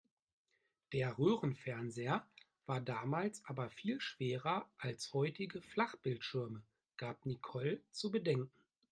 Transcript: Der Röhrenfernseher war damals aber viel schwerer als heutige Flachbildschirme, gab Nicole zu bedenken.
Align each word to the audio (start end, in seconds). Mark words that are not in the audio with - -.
Der 0.93 1.19
Röhrenfernseher 1.19 2.25
war 2.65 2.81
damals 2.81 3.45
aber 3.45 3.69
viel 3.69 3.99
schwerer 4.01 4.67
als 4.79 5.13
heutige 5.13 5.61
Flachbildschirme, 5.61 6.63
gab 6.97 7.23
Nicole 7.27 7.83
zu 7.91 8.09
bedenken. 8.09 8.49